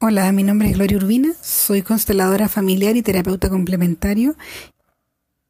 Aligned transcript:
Hola, 0.00 0.30
mi 0.32 0.42
nombre 0.42 0.68
es 0.68 0.74
Gloria 0.74 0.98
Urbina, 0.98 1.32
soy 1.40 1.80
consteladora 1.82 2.48
familiar 2.48 2.96
y 2.96 3.02
terapeuta 3.02 3.48
complementario 3.48 4.34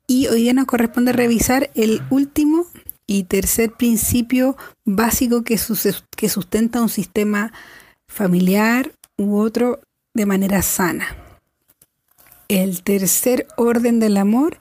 y 0.06 0.28
hoy 0.28 0.42
día 0.42 0.52
nos 0.52 0.66
corresponde 0.66 1.12
revisar 1.12 1.70
el 1.74 2.02
último 2.10 2.66
y 3.06 3.24
tercer 3.24 3.72
principio 3.72 4.56
básico 4.84 5.42
que, 5.42 5.58
que 6.16 6.28
sustenta 6.28 6.82
un 6.82 6.88
sistema 6.88 7.52
familiar 8.06 8.92
u 9.16 9.38
otro 9.38 9.80
de 10.12 10.26
manera 10.26 10.62
sana. 10.62 11.16
El 12.48 12.82
tercer 12.82 13.48
orden 13.56 13.98
del 13.98 14.18
amor 14.18 14.58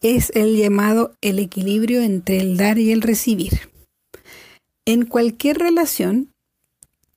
es 0.00 0.32
el 0.34 0.56
llamado 0.56 1.14
el 1.20 1.38
equilibrio 1.38 2.00
entre 2.00 2.40
el 2.40 2.56
dar 2.56 2.78
y 2.78 2.90
el 2.90 3.02
recibir. 3.02 3.70
En 4.86 5.04
cualquier 5.04 5.58
relación, 5.58 6.32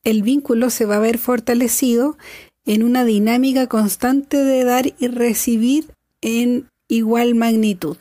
el 0.09 0.23
vínculo 0.23 0.69
se 0.69 0.85
va 0.85 0.97
a 0.97 0.99
ver 0.99 1.17
fortalecido 1.17 2.17
en 2.65 2.83
una 2.83 3.05
dinámica 3.05 3.67
constante 3.67 4.37
de 4.37 4.63
dar 4.63 4.93
y 4.99 5.07
recibir 5.07 5.91
en 6.21 6.69
igual 6.87 7.35
magnitud. 7.35 7.97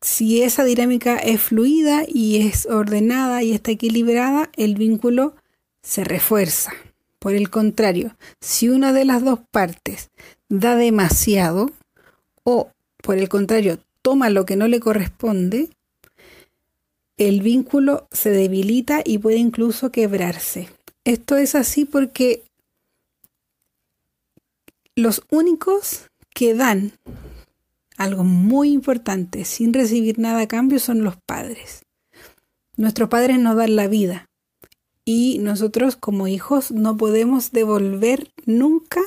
Si 0.00 0.42
esa 0.42 0.64
dinámica 0.64 1.16
es 1.16 1.40
fluida 1.40 2.02
y 2.06 2.46
es 2.46 2.66
ordenada 2.66 3.42
y 3.42 3.52
está 3.52 3.70
equilibrada, 3.70 4.50
el 4.56 4.74
vínculo 4.74 5.34
se 5.82 6.04
refuerza. 6.04 6.72
Por 7.18 7.32
el 7.32 7.48
contrario, 7.48 8.14
si 8.40 8.68
una 8.68 8.92
de 8.92 9.06
las 9.06 9.24
dos 9.24 9.40
partes 9.50 10.10
da 10.50 10.76
demasiado 10.76 11.70
o, 12.42 12.68
por 13.02 13.16
el 13.16 13.30
contrario, 13.30 13.78
toma 14.02 14.28
lo 14.28 14.44
que 14.44 14.56
no 14.56 14.68
le 14.68 14.80
corresponde, 14.80 15.70
el 17.16 17.42
vínculo 17.42 18.08
se 18.10 18.30
debilita 18.30 19.02
y 19.04 19.18
puede 19.18 19.36
incluso 19.36 19.92
quebrarse. 19.92 20.68
Esto 21.04 21.36
es 21.36 21.54
así 21.54 21.84
porque 21.84 22.42
los 24.96 25.22
únicos 25.30 26.10
que 26.34 26.54
dan 26.54 26.92
algo 27.96 28.24
muy 28.24 28.72
importante 28.72 29.44
sin 29.44 29.72
recibir 29.72 30.18
nada 30.18 30.40
a 30.42 30.48
cambio 30.48 30.78
son 30.78 31.04
los 31.04 31.16
padres. 31.16 31.82
Nuestros 32.76 33.08
padres 33.08 33.38
nos 33.38 33.56
dan 33.56 33.76
la 33.76 33.86
vida 33.86 34.28
y 35.04 35.38
nosotros 35.40 35.96
como 35.96 36.26
hijos 36.26 36.72
no 36.72 36.96
podemos 36.96 37.52
devolver 37.52 38.32
nunca 38.46 39.00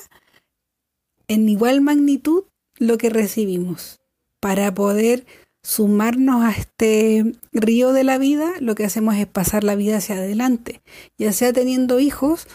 en 1.28 1.50
igual 1.50 1.81
magnitud 1.81 2.44
lo 2.78 2.97
que 2.97 3.09
recibimos 3.09 4.00
para 4.39 4.73
poder 4.73 5.25
sumarnos 5.67 6.45
a 6.45 6.51
este 6.51 7.25
río 7.51 7.91
de 7.91 8.05
la 8.05 8.17
vida, 8.17 8.53
lo 8.61 8.73
que 8.73 8.85
hacemos 8.85 9.15
es 9.15 9.27
pasar 9.27 9.65
la 9.65 9.75
vida 9.75 9.97
hacia 9.97 10.15
adelante, 10.15 10.81
ya 11.17 11.33
sea 11.33 11.51
teniendo 11.51 11.99
hijos 11.99 12.47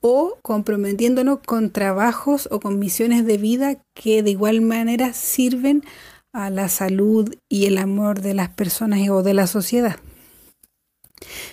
o 0.00 0.38
comprometiéndonos 0.40 1.40
con 1.44 1.72
trabajos 1.72 2.48
o 2.52 2.60
con 2.60 2.78
misiones 2.78 3.26
de 3.26 3.38
vida 3.38 3.82
que 3.92 4.22
de 4.22 4.30
igual 4.30 4.60
manera 4.60 5.12
sirven 5.14 5.82
a 6.32 6.48
la 6.48 6.68
salud 6.68 7.34
y 7.48 7.66
el 7.66 7.76
amor 7.76 8.20
de 8.20 8.34
las 8.34 8.50
personas 8.50 9.00
o 9.08 9.24
de 9.24 9.34
la 9.34 9.48
sociedad. 9.48 9.96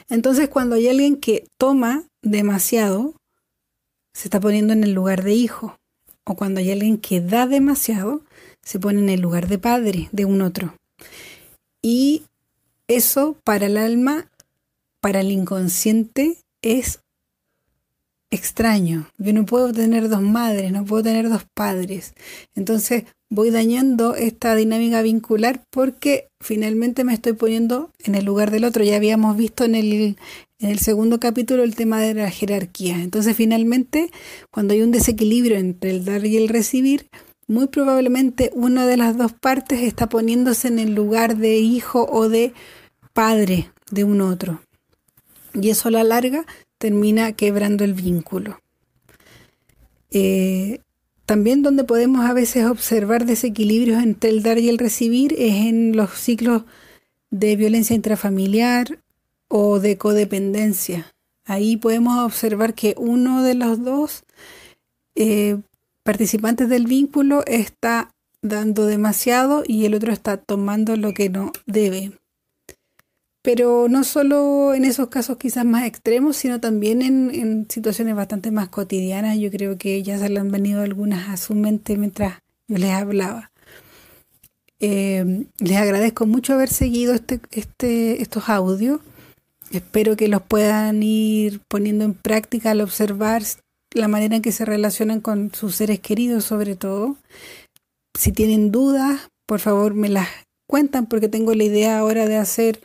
Entonces, 0.09 0.49
cuando 0.49 0.75
hay 0.75 0.87
alguien 0.87 1.15
que 1.15 1.47
toma 1.57 2.03
demasiado, 2.21 3.15
se 4.13 4.27
está 4.27 4.39
poniendo 4.39 4.73
en 4.73 4.83
el 4.83 4.91
lugar 4.91 5.23
de 5.23 5.33
hijo. 5.33 5.79
O 6.25 6.35
cuando 6.35 6.59
hay 6.59 6.69
alguien 6.69 6.99
que 6.99 7.21
da 7.21 7.47
demasiado, 7.47 8.21
se 8.61 8.79
pone 8.79 8.99
en 8.99 9.09
el 9.09 9.19
lugar 9.19 9.47
de 9.47 9.57
padre 9.57 10.09
de 10.11 10.25
un 10.25 10.41
otro. 10.41 10.75
Y 11.81 12.23
eso 12.87 13.37
para 13.43 13.67
el 13.67 13.77
alma, 13.77 14.29
para 15.01 15.21
el 15.21 15.31
inconsciente, 15.31 16.37
es 16.61 17.01
extraño. 18.29 19.09
Yo 19.17 19.33
no 19.33 19.45
puedo 19.45 19.71
tener 19.71 20.09
dos 20.09 20.21
madres, 20.21 20.71
no 20.71 20.85
puedo 20.85 21.03
tener 21.03 21.29
dos 21.29 21.45
padres. 21.53 22.13
Entonces 22.55 23.05
voy 23.29 23.51
dañando 23.51 24.15
esta 24.15 24.55
dinámica 24.55 25.01
vincular 25.01 25.63
porque 25.69 26.27
finalmente 26.41 27.03
me 27.03 27.13
estoy 27.13 27.33
poniendo 27.33 27.91
en 28.03 28.15
el 28.15 28.25
lugar 28.25 28.51
del 28.51 28.65
otro. 28.65 28.83
Ya 28.83 28.95
habíamos 28.97 29.37
visto 29.37 29.63
en 29.63 29.75
el, 29.75 30.17
en 30.59 30.69
el 30.69 30.79
segundo 30.79 31.19
capítulo 31.19 31.63
el 31.63 31.75
tema 31.75 32.01
de 32.01 32.13
la 32.13 32.31
jerarquía. 32.31 33.01
Entonces 33.01 33.35
finalmente, 33.35 34.11
cuando 34.51 34.73
hay 34.73 34.81
un 34.81 34.91
desequilibrio 34.91 35.57
entre 35.57 35.91
el 35.91 36.05
dar 36.05 36.25
y 36.25 36.37
el 36.37 36.49
recibir, 36.49 37.07
muy 37.47 37.67
probablemente 37.67 38.51
una 38.53 38.85
de 38.85 38.97
las 38.97 39.17
dos 39.17 39.33
partes 39.33 39.81
está 39.81 40.07
poniéndose 40.07 40.67
en 40.67 40.79
el 40.79 40.93
lugar 40.93 41.37
de 41.37 41.57
hijo 41.57 42.05
o 42.11 42.29
de 42.29 42.53
padre 43.13 43.71
de 43.89 44.03
un 44.03 44.21
otro. 44.21 44.61
Y 45.53 45.69
eso 45.69 45.87
a 45.87 45.91
la 45.91 46.03
larga 46.03 46.45
termina 46.77 47.31
quebrando 47.31 47.83
el 47.83 47.93
vínculo. 47.93 48.59
Eh, 50.11 50.81
también 51.25 51.63
donde 51.63 51.83
podemos 51.83 52.25
a 52.25 52.33
veces 52.33 52.65
observar 52.65 53.25
desequilibrios 53.25 54.01
entre 54.01 54.29
el 54.29 54.43
dar 54.43 54.59
y 54.59 54.69
el 54.69 54.77
recibir 54.77 55.33
es 55.33 55.55
en 55.55 55.95
los 55.95 56.11
ciclos 56.11 56.63
de 57.31 57.55
violencia 57.55 57.95
intrafamiliar 57.95 58.99
o 59.47 59.79
de 59.79 59.97
codependencia. 59.97 61.13
Ahí 61.45 61.77
podemos 61.77 62.19
observar 62.25 62.73
que 62.73 62.93
uno 62.97 63.43
de 63.43 63.55
los 63.55 63.83
dos 63.83 64.23
eh, 65.15 65.57
participantes 66.07 66.69
del 66.69 66.87
vínculo 66.87 67.43
está 67.47 68.15
dando 68.41 68.85
demasiado 68.85 69.63
y 69.67 69.83
el 69.83 69.93
otro 69.93 70.13
está 70.13 70.37
tomando 70.37 70.95
lo 70.95 71.13
que 71.13 71.27
no 71.27 71.51
debe. 71.65 72.13
Pero 73.41 73.87
no 73.89 74.05
solo 74.05 74.73
en 74.73 74.85
esos 74.85 75.09
casos 75.09 75.35
quizás 75.35 75.65
más 75.65 75.85
extremos, 75.85 76.37
sino 76.37 76.61
también 76.61 77.01
en, 77.01 77.67
situaciones 77.69 78.15
bastante 78.15 78.51
más 78.51 78.69
cotidianas. 78.69 79.37
Yo 79.37 79.51
creo 79.51 79.77
que 79.77 80.01
ya 80.01 80.17
se 80.17 80.29
le 80.29 80.39
han 80.39 80.49
venido 80.49 80.81
algunas 80.81 81.27
a 81.27 81.35
su 81.35 81.55
mente 81.55 81.97
mientras 81.97 82.39
yo 82.69 82.77
les 82.77 82.91
hablaba. 82.91 83.51
Eh, 84.79 85.45
les 85.59 85.75
agradezco 85.75 86.25
mucho 86.25 86.53
haber 86.53 86.69
seguido 86.69 87.15
este, 87.15 87.41
este, 87.51 88.21
estos 88.21 88.47
audios. 88.47 89.01
Espero 89.71 90.15
que 90.15 90.29
los 90.29 90.41
puedan 90.41 91.03
ir 91.03 91.59
poniendo 91.67 92.05
en 92.05 92.13
práctica 92.13 92.71
al 92.71 92.79
observar 92.79 93.43
la 93.93 94.07
manera 94.07 94.35
en 94.35 94.41
que 94.41 94.51
se 94.51 94.65
relacionan 94.65 95.21
con 95.21 95.53
sus 95.53 95.75
seres 95.75 95.99
queridos 95.99 96.45
sobre 96.45 96.75
todo. 96.75 97.17
Si 98.17 98.31
tienen 98.31 98.71
dudas, 98.71 99.29
por 99.45 99.59
favor 99.59 99.93
me 99.93 100.09
las 100.09 100.27
cuentan 100.67 101.05
porque 101.05 101.29
tengo 101.29 101.53
la 101.53 101.63
idea 101.63 101.99
ahora 101.99 102.25
de 102.27 102.37
hacer 102.37 102.81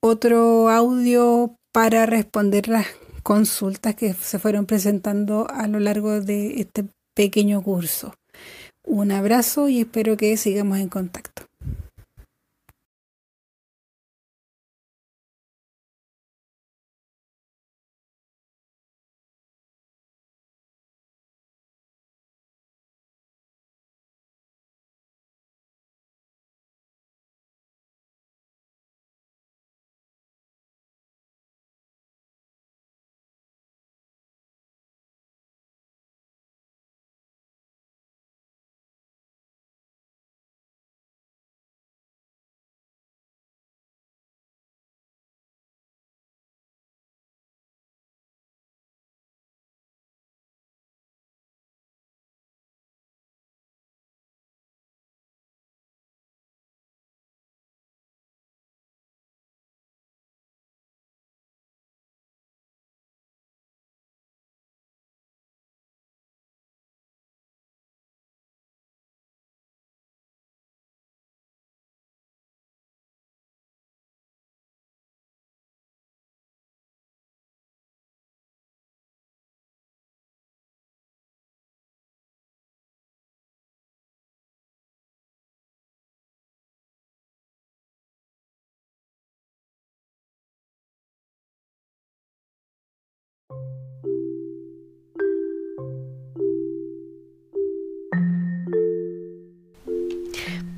otro 0.00 0.68
audio 0.68 1.56
para 1.72 2.06
responder 2.06 2.68
las 2.68 2.86
consultas 3.22 3.94
que 3.94 4.12
se 4.12 4.38
fueron 4.38 4.66
presentando 4.66 5.48
a 5.50 5.66
lo 5.66 5.80
largo 5.80 6.20
de 6.20 6.60
este 6.60 6.84
pequeño 7.14 7.62
curso. 7.62 8.14
Un 8.86 9.12
abrazo 9.12 9.68
y 9.68 9.80
espero 9.80 10.16
que 10.16 10.36
sigamos 10.36 10.78
en 10.78 10.88
contacto. 10.88 11.46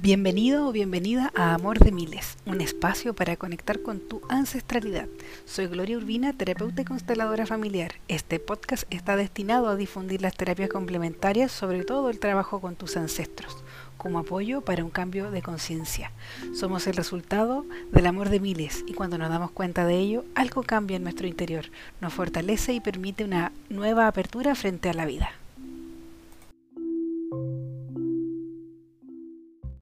Bienvenido 0.07 0.69
o 0.69 0.71
bienvenida 0.71 1.33
a 1.35 1.53
Amor 1.53 1.81
de 1.81 1.91
Miles, 1.91 2.37
un 2.47 2.61
espacio 2.61 3.13
para 3.13 3.37
conectar 3.37 3.83
con 3.83 3.99
tu 3.99 4.23
ancestralidad. 4.29 5.09
Soy 5.47 5.67
Gloria 5.67 5.97
Urbina, 5.97 6.33
terapeuta 6.33 6.83
y 6.83 6.85
consteladora 6.85 7.45
familiar. 7.45 7.97
Este 8.07 8.39
podcast 8.39 8.85
está 8.91 9.17
destinado 9.17 9.67
a 9.67 9.75
difundir 9.75 10.23
las 10.23 10.37
terapias 10.37 10.71
complementarias, 10.71 11.51
sobre 11.51 11.83
todo 11.83 12.09
el 12.09 12.21
trabajo 12.21 12.61
con 12.61 12.77
tus 12.77 12.97
ancestros, 12.97 13.57
como 13.97 14.21
apoyo 14.21 14.61
para 14.61 14.85
un 14.85 14.91
cambio 14.91 15.33
de 15.33 15.43
conciencia. 15.43 16.13
Somos 16.55 16.87
el 16.87 16.95
resultado 16.95 17.67
del 17.91 18.07
amor 18.07 18.29
de 18.29 18.39
miles 18.39 18.85
y 18.87 18.95
cuando 18.95 19.19
nos 19.19 19.29
damos 19.29 19.51
cuenta 19.51 19.87
de 19.87 19.99
ello, 19.99 20.25
algo 20.37 20.63
cambia 20.63 20.99
en 20.99 21.03
nuestro 21.03 21.27
interior, 21.27 21.65
nos 22.01 22.15
fortalece 22.15 22.73
y 22.75 22.79
permite 22.79 23.25
una 23.25 23.51
nueva 23.71 24.07
apertura 24.07 24.55
frente 24.55 24.89
a 24.89 24.95
la 24.95 25.05
vida. 25.05 25.31